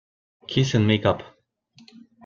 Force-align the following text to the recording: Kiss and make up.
Kiss 0.47 0.73
and 0.73 0.87
make 0.87 1.05
up. 1.05 1.21